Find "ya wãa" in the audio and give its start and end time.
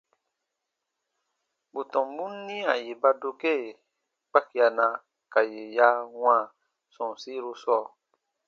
5.77-6.41